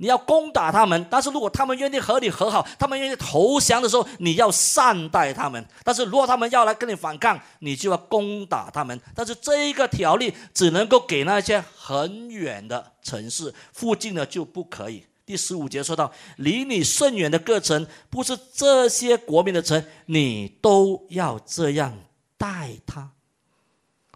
[0.00, 8.98] 你要攻打他们，但是如果他们愿意和你和好，他们愿意投降的时候，你要善待他们；但是如果他们要来跟你反抗，你就要攻打他们。
[9.14, 15.04] 但是这一个条例只能够给那些很远的城市，附近的就不可以。
[15.26, 21.94] 第十五节说到，离你甚远的各城，不是这些国民的城，你都要这样
[22.38, 23.10] 待他。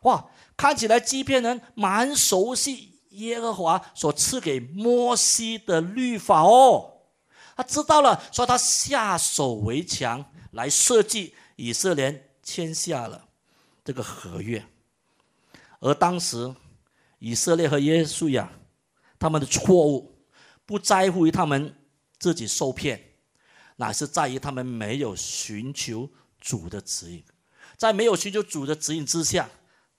[0.04, 0.24] 哇，
[0.56, 6.92] 看起来基遍人蛮熟悉耶和华所赐给摩西的律法哦。
[7.56, 13.28] 他知道了，说他下手为强，来设计以色列签下了
[13.84, 14.64] 这个合约。
[15.78, 16.52] 而当时
[17.18, 18.50] 以色列和耶稣呀，
[19.18, 20.18] 他们的错误
[20.66, 21.76] 不在乎于他们
[22.18, 23.00] 自己受骗，
[23.76, 27.22] 乃是在于他们没有寻求主的指引，
[27.76, 29.48] 在没有寻求主的指引之下，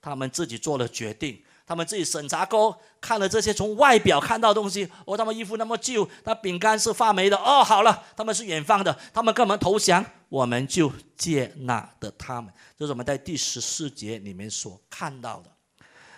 [0.00, 1.42] 他们自己做了决定。
[1.66, 12.54] 他们自己审查过，看了这些从外表看到的东西，哦，他们衣服那么旧，那饼干是发霉的，哦，好了，他们是远方的，他们跟我们投降，我们就接纳的他们。
[12.78, 15.50] 这是我们在第十四节里面所看到的，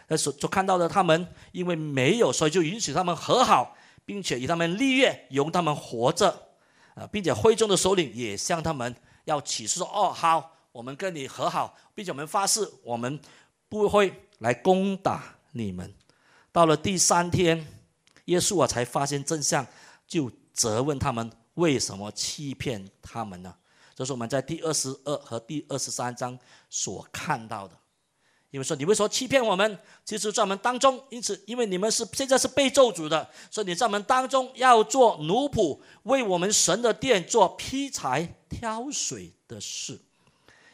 [0.09, 6.29] 那所所看到的他们，因为没有，所以就允许他们和好，并且与他们立约，由他们活着，
[6.95, 13.19] 啊，并且会众的首领也向他们要起誓说，哦，好，我们跟你和好，并且我们发誓，我们
[13.71, 15.38] 不会来攻打。
[15.53, 15.95] 你们
[16.53, 17.67] 到了第三天，
[18.27, 19.67] 耶稣啊才发现真相，
[20.07, 23.55] 就责问他们为什么欺骗他们呢？
[23.95, 27.77] 这是我们在第二十二和第二十三章所看到的。
[28.51, 29.79] 因为说你为什么欺骗我们？
[30.05, 40.01] 其实在我们当中，因此因为你们是现在是被咒诅的，所以你在我们当中要做奴仆，为我们神的殿做劈柴、挑水的事。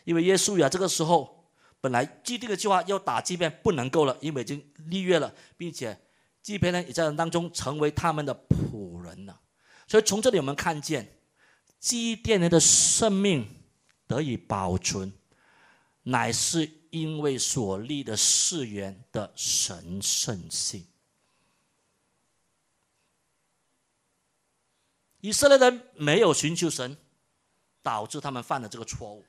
[0.04, 1.43] 因为耶稣呀，这个时候。
[1.84, 6.00] 本来既定的计划要打祭便不能够了，因为已经立约了，并且
[6.40, 9.38] 祭便呢也在当中成为他们的仆人了。
[9.86, 11.18] 所以从这里我们看见，
[11.78, 13.46] 祭奠人的生命
[14.06, 15.12] 得以保存，
[16.04, 20.86] 乃是因为所立的誓言的神圣性。
[25.20, 26.96] 以色列人没有寻求神，
[27.82, 29.22] 导致他们犯了这个错误。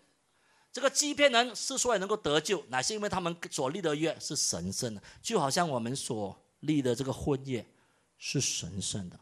[0.75, 7.65] 这个欺骗人之所以能够得救，乃是因为他们所立的约是神圣的，就好像我们所立的这个婚约
[8.17, 9.17] 是神圣的。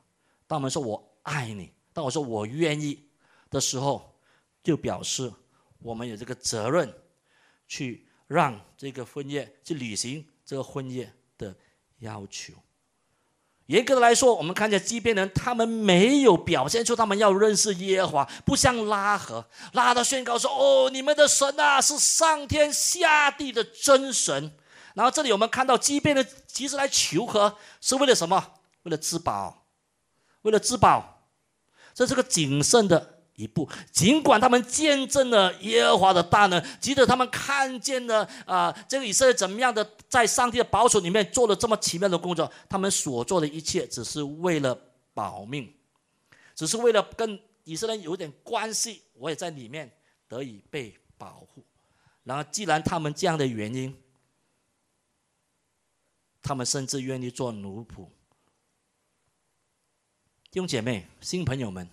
[0.47, 3.07] 当我们说我爱你，当我说我愿意
[3.51, 4.19] 的时候，
[4.63, 5.31] 就表示
[5.77, 6.91] 我们有这个责任，
[7.67, 11.55] 去让这个婚约去履行这个婚约的
[11.99, 12.55] 要求。
[13.67, 24.51] 严格的来说，我们看见基边人，他们没有表现出他们要认识耶和华，不像拉合，拉的宣告说：“哦，你们的神啊，是上天下地的真神。”
[24.95, 28.45] 然后这里我们看到基边人其实来求和，是为了什么？
[28.83, 29.65] 为了自保，
[30.41, 31.29] 为了自保，
[31.93, 33.12] 这是个谨慎的。
[33.35, 44.79] 一步，尽管他们见证了耶和华的大能，即使他们看见了啊，这个以色列怎么样的在上帝的保守里面做了这么奇妙的工作，他们所做的一切只是为了
[45.15, 45.73] 保命，
[46.53, 49.91] 只是为了跟以色列有点关系，我也在里面
[50.27, 51.65] 得以被保护。
[52.23, 53.95] 然后，既然他们这样的原因，
[56.43, 58.07] 他们甚至愿意做奴仆。
[60.51, 61.89] 弟兄姐妹、新朋友们。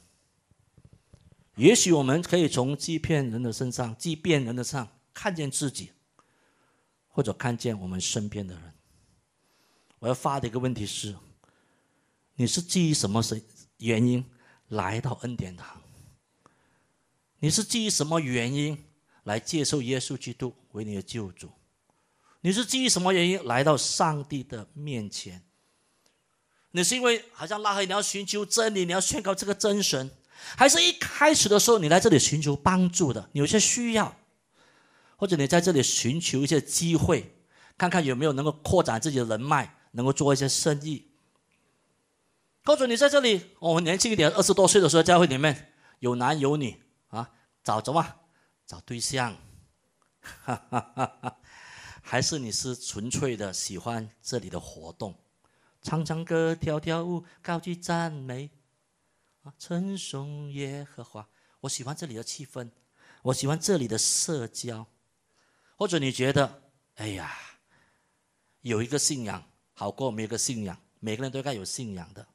[1.61, 5.90] 也许我们可以从欺骗人的身上、欺骗人的上看见自己，
[7.07, 8.75] 或者看见我们身边的人。
[9.99, 11.14] 我要发的一个问题是：
[12.37, 13.23] 你是基于什么
[13.77, 14.25] 原因
[14.68, 15.83] 来到恩典堂？
[17.40, 18.83] 你是基于什么原因
[19.25, 21.51] 来接受耶稣基督为你的救主？
[22.40, 25.42] 你是基于什么原因来到上帝的面前？
[26.70, 30.11] 你是因为好像拉黑，你要寻求真理，你要宣告这个真神？
[30.57, 34.16] 还是一开始的时候，你来这里寻求帮助的，你有些需要，
[35.16, 37.37] 或者你在这里寻求一些机会，
[37.79, 41.11] 看看有没有能够扩展自己的人脉，能够做一些生意。
[42.64, 47.31] 或者你在这里，我们年轻一点，二十多岁的时候，教会里面有男有女啊，
[47.64, 48.07] 找什么？
[48.66, 49.37] 找对象，
[50.20, 51.37] 哈哈哈哈
[52.03, 55.18] 还是你是纯粹的喜欢这里的活动，
[55.83, 58.50] 唱唱歌，跳跳舞，高举赞美。
[59.42, 61.28] 啊，称颂耶和华！
[61.60, 62.70] 我喜欢这里的气氛，
[63.22, 64.86] 我喜欢这里的社交。
[65.76, 66.62] 或者你觉得，
[66.96, 67.34] 哎呀，
[68.60, 72.26] 有一个信仰好过没有个信仰，每个人都该有信仰的。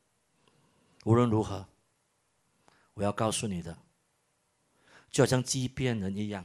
[1.03, 1.67] 无论如何，
[2.95, 3.77] 我要告诉你的，
[5.11, 6.43] 就好像畸变人一样，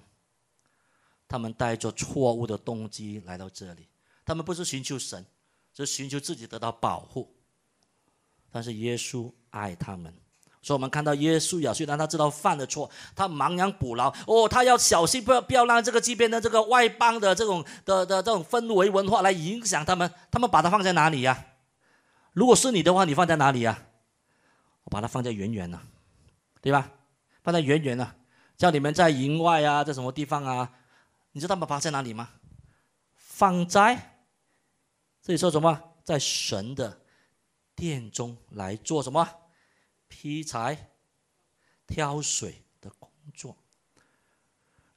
[1.26, 3.88] 他们带着错误的动机来到这里，
[4.26, 5.24] 他们不是寻求神，
[5.72, 7.34] 是寻求自己得到保护。
[8.50, 10.14] 但是耶稣爱他们。
[10.62, 20.12] 所以，我们看到耶稣呀，虽然他知道犯了错，他亡羊补牢哦，他要小心，不要不要让这个这边的这个外邦的这种的的这种氛围文化来影响他们。
[20.30, 21.46] 他们把它放在哪里呀？
[22.32, 23.86] 如果是你的话，你放在哪里呀？
[24.84, 25.78] 我把它放在远远的，
[26.61, 26.90] 对吧？
[27.42, 28.14] 放在远远的，
[28.58, 30.70] 叫你们在营外啊，在什么地方啊？
[31.32, 31.66] 你知道他们？
[31.66, 32.28] 放在哪里吗？
[33.14, 34.20] 放在
[35.22, 35.80] 这里说什么？
[36.04, 37.00] 在神的
[37.74, 39.26] 殿中来做什么？
[40.11, 40.90] 劈柴、
[41.86, 43.56] 挑水的工作。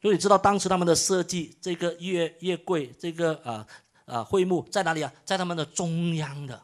[0.02, 3.66] 所以你知道当时他们的设计，这个月月桂，这个啊
[4.04, 5.14] 啊会幕在哪里啊？
[5.24, 6.62] 在他们的中央的。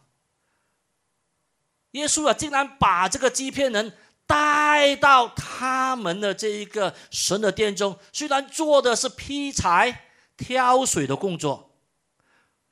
[1.92, 3.94] 耶稣啊，竟然把这个欺骗人
[4.26, 11.69] 带到他们的这一个神的殿中，虽然做的是劈柴、挑水的工作，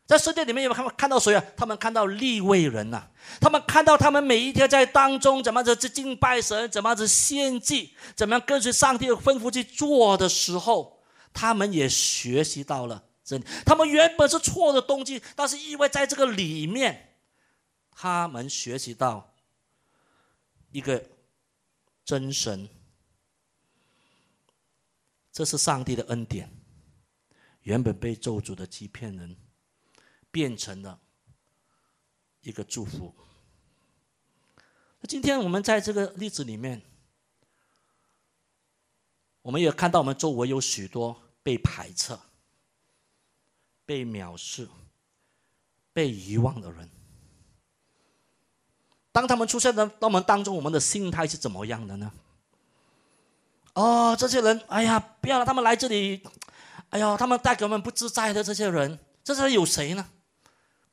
[0.07, 1.43] 在圣殿里面有没有看看到谁啊？
[1.55, 3.03] 他们看到立位人呐，
[3.39, 11.03] 他们看到他们每一天在当中怎么子去敬拜神，怎么子献祭，怎么样跟随上帝的吩咐去做的时候，
[11.33, 13.45] 他们也学习到了真理。
[13.65, 17.03] 他们原本是错的动机，但是因为在这个里面。
[17.99, 19.33] 他们学习到
[20.69, 21.03] 一个
[22.05, 22.69] 真神，
[25.33, 26.47] 这是上帝的恩典。
[27.63, 29.35] 原本被咒诅的欺骗人，
[30.31, 30.99] 变成了
[32.41, 33.13] 一个祝福。
[34.99, 36.81] 那今天我们在这个例子里面，
[39.41, 42.17] 我们也看到我们周围有许多被排斥、
[43.85, 44.67] 被藐视、
[45.93, 46.89] 被遗忘的人。
[49.11, 52.11] 当他们出现在我们当中，我们的心态是怎么样的呢？
[53.73, 56.23] 哦，这些人，哎呀，不要让他们来这里，
[56.89, 60.09] 哎呀，他们带给我们不自在的这些人，这些人有谁呢？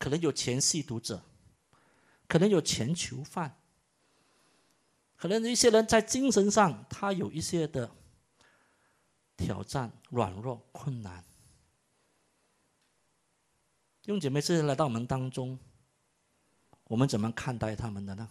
[0.05, 1.25] 可能有前吸毒者，
[2.29, 3.59] 可能有前囚犯，
[5.17, 7.91] 可能一些人在精神上他有一些的
[9.35, 11.25] 挑战、软弱、困难。
[14.03, 15.59] 用姐妹这些来到我们当中。
[16.85, 18.29] 我们怎么看待他们的呢？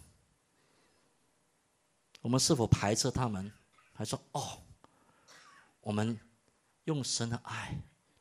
[2.20, 3.50] 我们是否排斥他们，
[3.92, 4.62] 还说哦，
[5.80, 6.16] 我们
[6.84, 7.76] 用神的爱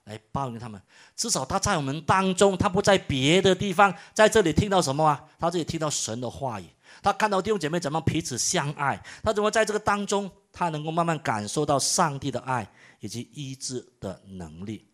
[0.06, 0.82] 来包容他们？
[1.16, 5.30] 至少他在我们当中，他不在别的地方，在这里听到什么啊？
[5.39, 6.66] 他这里听到神的话语，
[7.01, 14.88] 他看到弟兄姐妹怎么彼此相爱，他怎么在这个当中，他能够慢慢感受到上帝的爱以及医治的能力，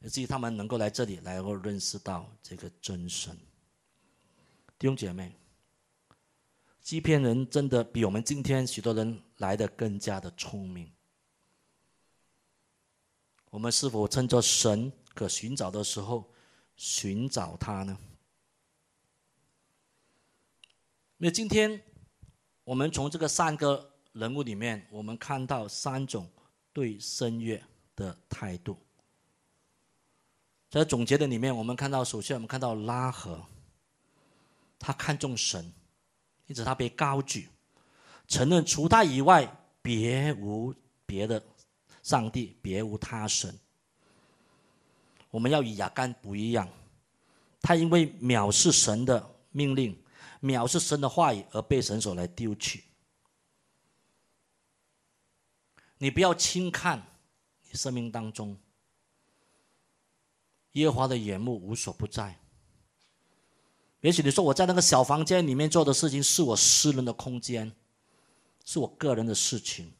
[0.00, 3.36] 以至于他们能够来这里，来够认识到这个真神。
[4.78, 5.34] 弟兄姐妹，
[6.80, 10.88] 欺骗人真的比我们今天许多人来的更加的聪明。
[13.52, 16.26] 我们是否趁着神可寻找的时候
[16.74, 17.98] 寻找他呢？
[21.18, 21.78] 那今天
[22.64, 26.26] 我们从这个三个人物里面，我们看到三种
[26.72, 27.62] 对声乐
[27.94, 28.78] 的态度。
[30.70, 33.44] 在总结的里面，我们看到，首先我们看到拉合。
[34.78, 35.70] 他看重神，
[36.46, 37.50] 因此他被高举，
[38.26, 39.46] 承认除他以外
[39.82, 40.74] 别无
[41.04, 41.38] 别的
[42.02, 43.58] 上帝，别无他神。
[45.30, 46.68] 我们要与亚干不一样，
[47.62, 49.96] 他因为藐视神的命令，
[50.42, 52.84] 藐视神的话语而被神所来丢弃。
[55.96, 57.00] 你不要轻看
[57.62, 58.58] 你生命当中，
[60.72, 62.36] 耶和华的眼目无所不在。
[64.00, 67.72] 也许你说我在那个小房间里面做的事情是我私人的空间，
[68.64, 69.92] 是我个人的事情。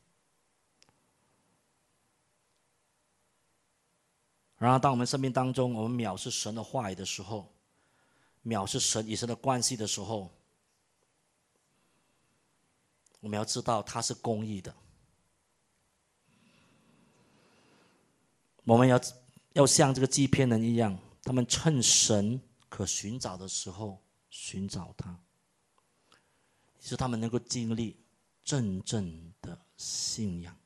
[4.63, 7.53] 然后，当我们生命当中我们藐视神的话语的时候，
[8.45, 10.31] 藐视神与神的关系的时候，
[13.19, 14.73] 我们要知道他是公义的。
[18.65, 19.01] 我们要
[19.55, 22.41] 要像这个祭片人一样，他们趁神。
[22.69, 25.15] 可寻找的时候，寻找他，
[26.81, 28.03] 使他们能够经历
[28.43, 30.57] 真正的信仰。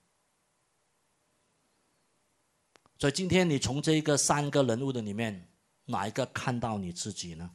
[2.98, 5.48] 所以，今天你从这个三个人物的里面，
[5.84, 7.50] 哪一个看到你自己呢？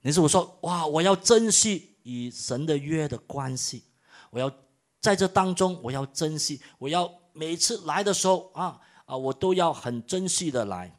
[0.00, 3.84] 你是我说哇，我要珍惜与神的约的关系，
[4.30, 4.52] 我要
[5.00, 10.92] 在这当中，我要珍惜，我要每次来的时候啊啊，我都要很珍惜的来。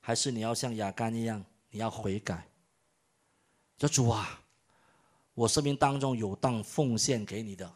[0.00, 2.48] 还是你要像亚干一样，你要悔改。
[3.78, 4.42] 说主啊，
[5.34, 7.72] 我生命当中有当奉献给你的，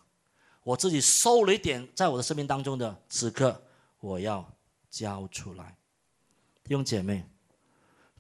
[0.67, 3.63] 我自己收了一点在我的生命当中的，此刻
[4.01, 4.45] 我要
[4.91, 5.77] 交出来。
[6.65, 7.25] 弟兄姐妹，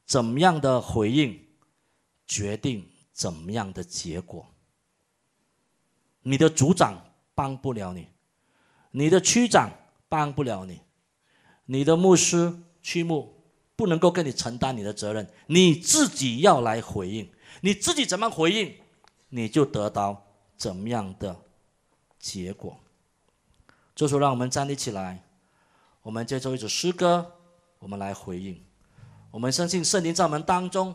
[0.05, 1.45] 怎么样的回应，
[2.25, 4.47] 决定怎么样的结果。
[6.23, 8.07] 你的组长帮不了你，
[8.93, 9.69] 你的区长
[10.09, 10.83] 帮不了你，
[11.65, 13.35] 你的牧师区牧。
[13.75, 17.31] 不能够跟你承担你的责任，你自己要来回应，
[17.61, 18.75] 你自己怎么回应，
[19.29, 20.25] 你就得到
[20.57, 21.39] 怎么样的
[22.27, 22.77] 结果。
[23.95, 25.23] 这时候，让我们站立起来，
[26.03, 27.25] 我们接受一首诗歌，
[27.79, 28.61] 我们来回应。
[29.31, 30.93] 我们相信圣灵在我们当中，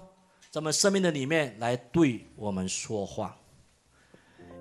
[0.49, 3.35] 在我们生命的里面来对我们说话。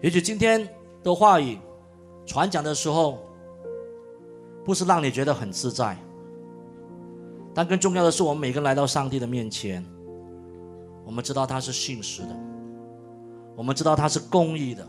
[0.00, 0.66] 也许今天
[1.02, 1.58] 的话语
[2.24, 3.18] 传讲的时候，
[4.64, 5.98] 不是让你觉得很自在，
[7.52, 9.84] 但更重要的是，我们每个人来到上帝的面前，
[11.04, 12.36] 我们知道他是信实的，
[13.56, 14.86] 我们知道他是公义的。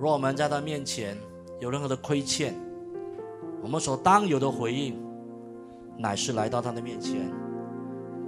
[0.00, 1.14] 若我们在他面前
[1.60, 2.54] 有任何的亏欠，
[3.62, 4.98] 我们所当有的回应。
[5.98, 7.30] 乃是来到他的面前，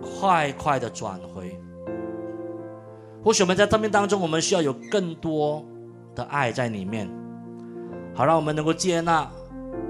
[0.02, 1.58] 快快的转回。
[3.24, 5.64] 或许我们在生命当中，我们需要有更多
[6.14, 7.08] 的爱在里面，
[8.12, 9.26] 好让我们能够接纳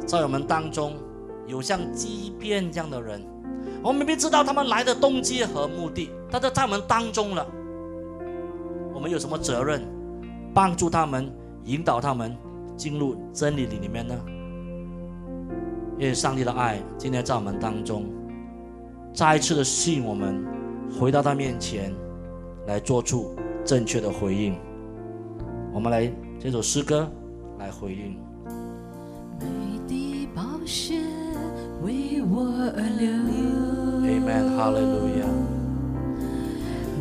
[0.07, 0.95] 在我们当中
[1.49, 3.21] 有像畸变这样的人。
[3.83, 7.45] 我们明明知道他们来的动机和目的，但是在我们当中了，
[8.95, 9.83] 我们有什么责任
[10.55, 11.29] 帮助他们、
[11.65, 12.37] 引导他们
[12.77, 14.15] 进入真理里里面呢？
[15.99, 18.07] 愿上帝的爱今天在我们当中，
[19.15, 20.45] 再一次的吸引我们
[20.99, 21.95] 回到他面前，
[22.67, 24.59] 来做出正确的回应。
[25.73, 27.09] 我们来这首诗歌
[27.59, 28.19] 来回应。
[34.05, 35.42] Amen, Hallelujah。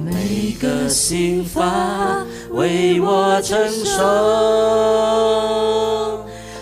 [0.03, 4.01] 每个心法为我承受。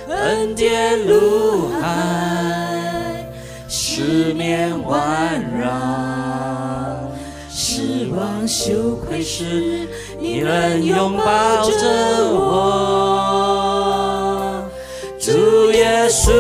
[0.08, 3.26] 恩典如海，
[3.68, 5.70] 四面环绕，
[7.50, 9.88] 失望羞愧时，
[10.20, 11.88] 你能拥抱着
[12.34, 13.56] 我。
[15.20, 16.32] 主耶稣，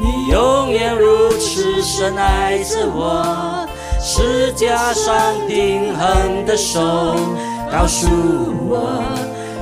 [0.00, 3.67] 你永远如此深爱着我，
[4.10, 5.14] 是加上
[5.46, 6.80] 定恒的手，
[7.70, 8.08] 告诉
[8.66, 9.02] 我。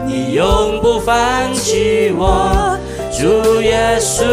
[0.07, 2.79] 你永不放弃我，
[3.11, 4.25] 主耶稣，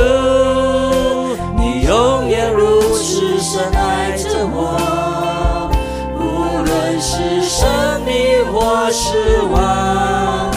[1.58, 5.72] 你永远如此深爱着我。
[6.16, 6.22] 无
[6.64, 7.68] 论是生
[8.06, 10.52] 命或失望，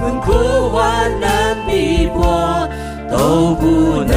[0.00, 2.66] 困苦患难逼迫，
[3.10, 4.16] 都不能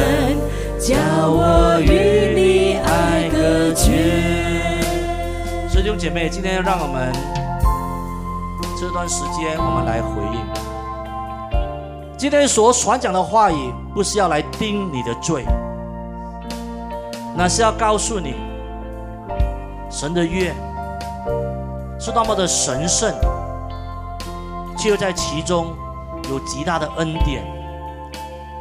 [6.00, 7.12] 姐妹，今天让我们。
[8.80, 10.40] 这段时间，我们来回应。
[12.16, 15.44] 今天所传讲的话语，不是要来定你的罪，
[17.36, 18.34] 那是要告诉你，
[19.90, 20.54] 神的约
[21.98, 23.14] 是多么的神圣，
[24.78, 25.66] 却又在其中
[26.30, 27.44] 有极大的恩典。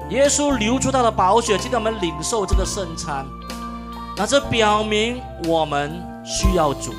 [0.09, 3.25] 耶稣流出他的宝血，今天我们领受这个圣餐，
[4.17, 6.93] 那这表明我们需要主。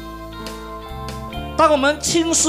[1.60, 2.48] 当我们轻视。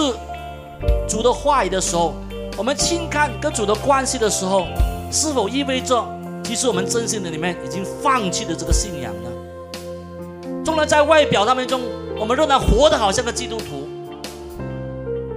[1.05, 2.13] 主的话语的时候，
[2.55, 4.65] 我们轻看跟主的关系的时候，
[5.11, 6.01] 是否意味着，
[6.45, 9.29] 其实我们真心的里面已经放弃了这个信仰呢？
[10.63, 11.81] 纵然在外表当中，
[12.17, 13.85] 我们仍然活得好像个基督徒，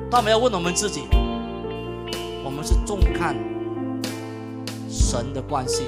[0.08, 1.08] 但我们要问我们自己：
[2.44, 3.34] 我们是重看
[4.88, 5.82] 神的关系，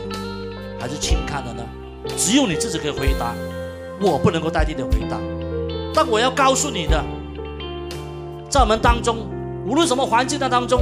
[0.81, 1.63] 还是轻看的呢？
[2.17, 3.33] 只有你自己可以回答，
[4.01, 5.17] 我不能够代替你回答。
[5.95, 7.01] 但我要告诉你的，
[8.57, 9.19] 在我们当中。
[9.67, 10.81] 无论什么环境的当中，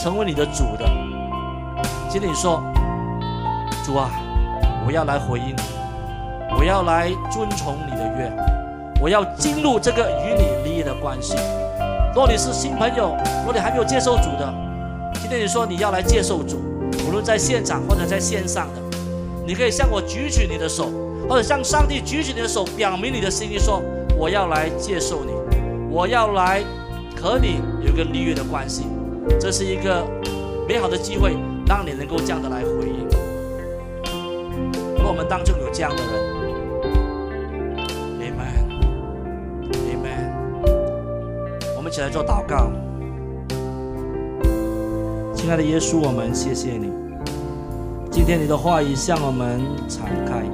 [0.00, 0.88] 成为你的主的，
[2.08, 2.62] 今天你说，
[3.84, 4.08] 主啊，
[4.86, 5.62] 我要来回应你，
[6.56, 8.32] 我要来遵从你的约，
[9.00, 11.36] 我要进入这个与你立约的关系。
[12.12, 14.52] 如果你是新朋友，如果你还没有接受主的，
[15.14, 16.60] 今天你说你要来接受主，
[17.06, 18.82] 无论在现场或者在线上的，
[19.46, 20.90] 你可以向我举起你的手，
[21.28, 23.80] 或者向上帝举起你的手，表明你的心意，说
[24.18, 25.30] 我要来接受你，
[25.88, 26.64] 我要来
[27.16, 28.86] 和你有个立约的关系。
[29.38, 30.04] 这是一个
[30.66, 33.06] 美好的机会，让你能够这样的来回应。
[34.96, 36.39] 如果我们当中有这样的人。
[41.90, 42.70] 一起来做祷告，
[45.34, 46.92] 亲爱的耶稣，我们谢谢你。
[48.12, 50.44] 今天你的话语向我们敞开，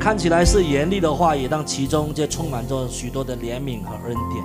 [0.00, 4.44] 看起来是严厉的话语，但其中却充满着许多的怜悯和恩典。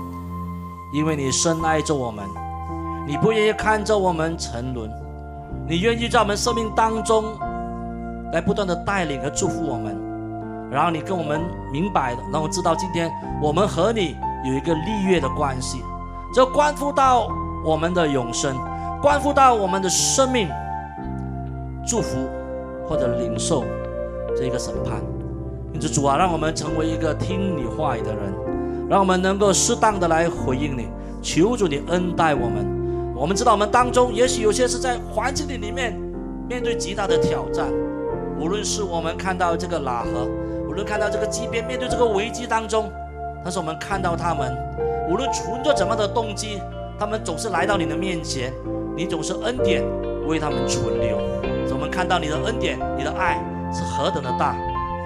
[0.93, 2.23] 因为你深爱着我们，
[3.07, 4.87] 你不愿意看着我们沉沦，
[5.67, 7.23] 你愿意在我们生命当中
[8.31, 9.97] 来不断的带领和祝福我们。
[10.69, 11.41] 然后你跟我们
[11.73, 14.15] 明白的，让我知道今天我们和你。
[14.45, 15.83] 有一个立约的关系，
[16.33, 17.27] 这关乎到
[17.65, 18.55] 我们的永生，
[19.01, 20.47] 关乎到我们的生命，
[21.85, 22.17] 祝福
[22.87, 23.63] 或者领受
[24.35, 25.01] 这个审判。
[25.73, 28.33] 因此，主啊，让我们成为一个听你话语的人，
[28.89, 30.87] 让我们能够适当的来回应你。
[31.21, 33.13] 求主你恩待我们。
[33.15, 35.99] 我们知道我们当中也许有些是在环境里里面
[36.47, 37.67] 面对极大的挑战，
[38.39, 40.27] 无论是我们看到这个喇合，
[40.69, 42.89] 无论看到这个畸变，面对这个危机当中。
[43.47, 44.53] 但是我们看到他们，
[45.09, 46.61] 无论存着怎么的动机，
[46.99, 48.51] 他们总是来到你的面前，
[48.93, 49.81] 你总是恩典
[50.27, 51.17] 为他们存留。
[51.71, 53.41] 我们看到你的恩典，你的爱
[53.71, 54.53] 是何等的大，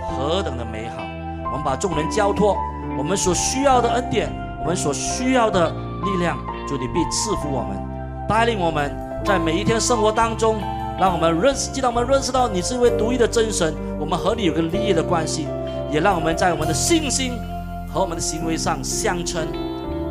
[0.09, 1.03] 何等的美好。
[1.51, 2.57] 我们把众人交托，
[2.97, 4.27] 我们所需要的恩典，
[4.61, 6.35] 我们所需要的力量，
[6.67, 7.77] 主你必赐福我们，
[8.27, 8.91] 带领我们
[9.23, 10.55] 在每一天生活当中，
[10.99, 15.47] 让我们认识，让我们认识到你是一位独一的真神，我们和你有个利益的关系，
[15.91, 17.33] 也让我们在我们的信心。
[17.93, 19.47] 和我们的行为上相称，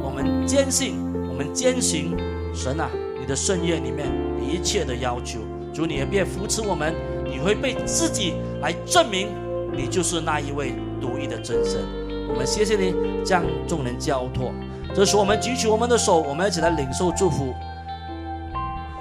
[0.02, 0.96] 我们坚信，
[1.28, 2.14] 我们坚信
[2.54, 4.06] 神啊，你的圣业里面
[4.38, 5.40] 一切的要求，
[5.72, 9.28] 主你也别扶持我们，你会被自己来证明，
[9.72, 11.80] 你就是那一位独一的真神。
[12.28, 14.52] 我们谢谢你将众人交托，
[14.94, 17.54] 这时我们举起我们的手，我们一起来领受祝福。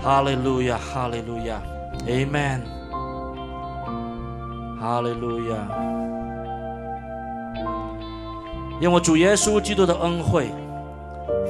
[0.01, 1.61] 哈利路亚，哈利路亚
[2.07, 2.61] ，Amen，
[4.79, 6.08] 哈利路亚。
[8.79, 10.49] 愿我主耶稣基督的恩惠、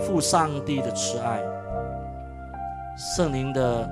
[0.04, 1.40] 父上帝的慈爱、
[2.98, 3.88] 圣灵的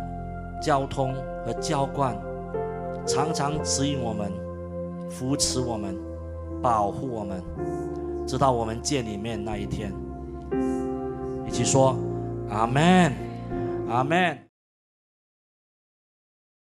[0.60, 1.14] 交通
[1.46, 2.18] 和浇灌，
[3.06, 4.32] 常常指引我们、
[5.08, 5.96] 扶持我们、
[6.64, 7.44] 保护我们，
[8.26, 9.94] 直到我们见里面那一天。
[11.48, 11.96] 一起说：
[12.50, 13.14] 阿门，
[13.88, 14.47] 阿门。